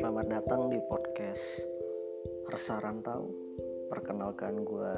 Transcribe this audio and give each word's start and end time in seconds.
selamat 0.00 0.32
datang 0.32 0.72
di 0.72 0.80
podcast 0.88 1.44
Resa 2.48 2.80
Rantau. 2.80 3.28
Perkenalkan 3.92 4.64
gue 4.64 4.96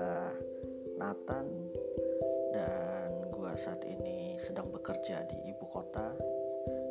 Nathan 0.94 1.50
Dan 2.54 3.26
gue 3.34 3.50
saat 3.58 3.82
ini 3.82 4.38
sedang 4.38 4.70
bekerja 4.70 5.26
di 5.26 5.50
ibu 5.50 5.66
kota. 5.74 6.14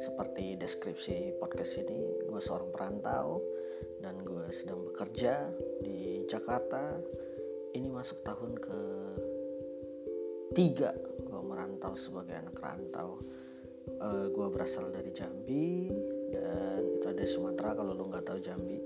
Seperti 0.03 0.59
deskripsi 0.59 1.39
podcast 1.39 1.79
ini 1.79 2.27
Gue 2.27 2.43
seorang 2.43 2.75
perantau 2.75 3.39
Dan 4.03 4.27
gue 4.27 4.43
sedang 4.51 4.83
bekerja 4.91 5.47
di 5.79 6.27
Jakarta. 6.27 6.99
Ini 7.71 7.87
masuk 7.87 8.27
tahun 8.27 8.59
ke 8.59 8.79
tiga 10.51 10.91
Gue 11.15 11.41
merantau 11.47 11.95
sebagai 11.95 12.35
anak 12.35 12.59
rantau. 12.59 13.15
Uh, 14.03 14.27
Gue 14.35 14.51
berasal 14.51 14.91
dari 14.91 15.15
Jambi 15.15 15.87
dan 16.31 16.81
itu 16.97 17.05
ada 17.11 17.23
Sumatera 17.27 17.75
kalau 17.75 17.93
lo 17.93 18.07
nggak 18.07 18.25
tahu 18.25 18.39
Jambi. 18.39 18.79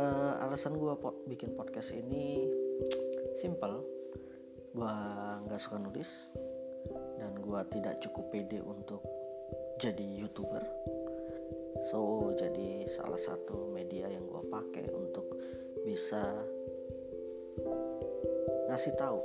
Uh, 0.00 0.42
alasan 0.46 0.74
gue 0.76 0.94
po 0.98 1.22
bikin 1.30 1.54
podcast 1.54 1.94
ini 1.94 2.48
simple. 3.38 3.78
Gue 4.74 4.94
nggak 5.46 5.60
suka 5.60 5.78
nulis 5.78 6.10
dan 7.18 7.38
gue 7.38 7.60
tidak 7.70 8.02
cukup 8.02 8.30
pede 8.34 8.58
untuk 8.62 9.02
jadi 9.78 10.26
youtuber. 10.26 10.62
So 11.88 12.30
jadi 12.36 12.84
salah 12.90 13.18
satu 13.18 13.72
media 13.72 14.10
yang 14.10 14.26
gue 14.28 14.42
pakai 14.50 14.90
untuk 14.92 15.26
bisa 15.86 16.20
ngasih 18.70 18.94
tahu 18.94 19.18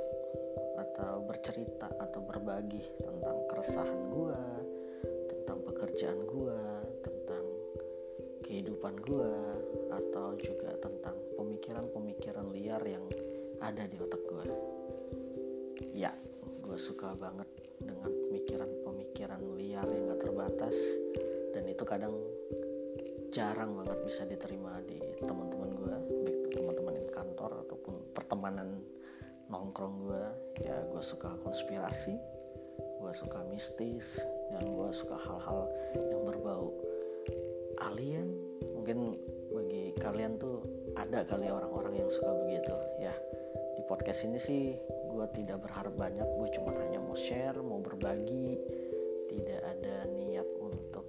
atau 0.76 1.22
bercerita 1.24 1.88
atau 2.00 2.20
berbagi 2.20 2.82
tentang 3.00 3.38
keresahan 3.48 3.95
kehidupan 8.46 8.94
gue 9.02 9.32
atau 9.90 10.38
juga 10.38 10.78
tentang 10.78 11.18
pemikiran-pemikiran 11.34 12.46
liar 12.54 12.78
yang 12.86 13.02
ada 13.58 13.90
di 13.90 13.98
otak 13.98 14.22
gue 14.22 14.46
ya 15.98 16.14
gue 16.62 16.78
suka 16.78 17.18
banget 17.18 17.50
dengan 17.82 18.06
pemikiran-pemikiran 18.06 19.42
liar 19.58 19.86
yang 19.90 20.14
gak 20.14 20.22
terbatas 20.22 20.76
dan 21.50 21.66
itu 21.66 21.82
kadang 21.82 22.14
jarang 23.34 23.74
banget 23.74 23.98
bisa 24.06 24.22
diterima 24.22 24.78
di 24.86 25.02
teman-teman 25.26 25.70
gue 25.74 25.96
baik 26.22 26.38
teman-teman 26.54 26.94
kantor 27.10 27.66
ataupun 27.66 27.94
pertemanan 28.14 28.78
nongkrong 29.50 30.06
gue 30.06 30.24
ya 30.62 30.78
gue 30.86 31.02
suka 31.02 31.34
konspirasi 31.42 32.14
gue 32.76 33.12
suka 33.12 33.42
mistis 33.50 34.22
dan 34.54 34.62
gue 34.64 34.90
suka 34.94 35.18
hal-hal 35.18 35.66
yang 35.98 36.22
berbau 36.22 36.72
alien? 37.80 38.28
Mungkin 38.76 38.98
bagi 39.52 39.96
kalian 39.96 40.36
tuh 40.40 40.64
ada 40.96 41.24
kali 41.24 41.48
orang-orang 41.48 42.04
yang 42.04 42.10
suka 42.10 42.32
begitu 42.44 42.74
ya. 43.00 43.14
Di 43.76 43.82
podcast 43.84 44.24
ini 44.24 44.38
sih 44.40 44.76
gue 45.12 45.26
tidak 45.32 45.64
berharap 45.64 45.96
banyak 45.96 46.24
gue 46.24 46.48
cuma 46.56 46.72
hanya 46.80 47.00
mau 47.00 47.16
share 47.16 47.56
mau 47.60 47.80
berbagi. 47.80 48.60
Tidak 49.26 49.60
ada 49.60 50.08
niat 50.08 50.48
untuk 50.62 51.04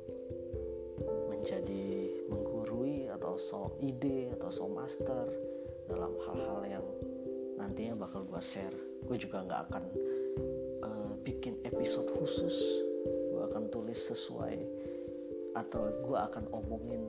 menjadi 1.31 2.11
menggurui 2.27 3.07
atau 3.13 3.39
so 3.39 3.71
ide 3.79 4.33
atau 4.35 4.49
so 4.51 4.65
master 4.67 5.31
dalam 5.87 6.11
hal-hal 6.27 6.61
yang 6.67 6.85
nantinya 7.55 8.03
bakal 8.03 8.25
gue 8.27 8.41
share. 8.43 8.73
Gue 9.07 9.15
juga 9.15 9.45
nggak 9.45 9.61
akan 9.71 9.83
uh, 10.83 11.11
bikin 11.23 11.61
episode 11.63 12.09
khusus. 12.19 12.55
Gue 13.07 13.47
akan 13.47 13.71
tulis 13.71 14.01
sesuai 14.11 14.55
atau 15.57 15.89
gue 16.05 16.17
akan 16.17 16.45
omongin 16.53 17.01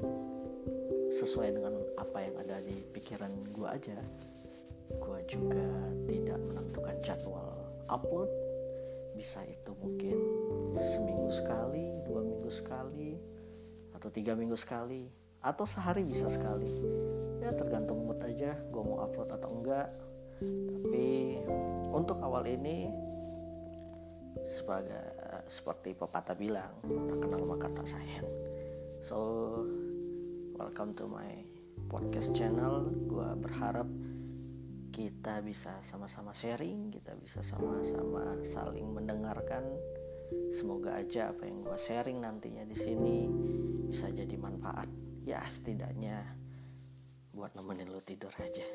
sesuai 1.13 1.53
dengan 1.61 1.77
apa 2.01 2.25
yang 2.25 2.35
ada 2.41 2.57
di 2.65 2.81
pikiran 2.97 3.33
gue 3.53 3.69
aja 3.69 3.97
gue 4.97 5.21
juga 5.29 5.69
tidak 6.09 6.41
menentukan 6.49 6.97
jadwal 7.05 7.53
upload. 7.93 8.31
Bisa 9.19 9.43
itu 9.45 9.75
mungkin 9.77 10.17
seminggu 10.79 11.29
sekali 11.35 11.91
dua 12.07 12.23
minggu 12.23 12.49
sekali 12.49 13.19
atau 13.93 14.09
tiga 14.15 14.39
minggu 14.39 14.55
sekali 14.55 15.11
atau 15.43 15.67
sehari 15.67 16.07
bisa 16.07 16.31
sekali. 16.31 16.71
Ya 17.43 17.51
tergantung 17.53 18.07
mood 18.07 18.23
aja 18.23 18.55
gue 18.55 18.83
mau 18.83 19.03
upload 19.05 19.29
atau 19.35 19.51
enggak. 19.59 19.91
Tapi 20.39 21.43
untuk 21.91 22.23
awal 22.23 22.47
ini 22.47 22.95
sebagai 24.47 25.18
seperti 25.49 25.97
pepatah 25.97 26.37
bilang 26.37 26.77
tak 26.85 27.19
kenal 27.25 27.43
maka 27.49 27.73
tak 27.73 27.89
sayang. 27.89 28.29
So 29.01 29.17
welcome 30.61 30.93
to 31.01 31.09
my 31.09 31.41
podcast 31.89 32.37
channel. 32.37 32.93
Gue 33.09 33.33
berharap 33.41 33.89
kita 34.93 35.41
bisa 35.41 35.73
sama-sama 35.89 36.37
sharing 36.37 36.93
kita 36.93 37.17
bisa 37.17 37.41
sama-sama 37.41 38.37
saling 38.45 38.93
mendengarkan. 38.93 39.65
Semoga 40.53 41.01
aja 41.01 41.33
apa 41.33 41.49
yang 41.49 41.65
gue 41.65 41.79
sharing 41.81 42.21
nantinya 42.21 42.69
di 42.69 42.77
sini 42.77 43.17
bisa 43.89 44.13
jadi 44.13 44.37
manfaat. 44.37 44.93
Ya 45.25 45.41
setidaknya 45.49 46.29
buat 47.33 47.57
nemenin 47.57 47.89
lo 47.89 48.05
tidur 48.05 48.33
aja. 48.37 48.69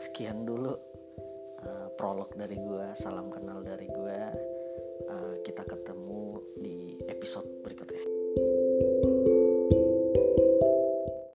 Sekian 0.00 0.48
dulu 0.48 0.72
uh, 0.72 1.88
prolog 2.00 2.32
dari 2.32 2.56
gue 2.56 2.96
salam 2.96 3.28
kenal 3.28 3.60
dari 3.60 3.84
gue 3.92 4.20
uh, 5.06 5.34
kita 5.46 5.62
ketemu 5.62 6.42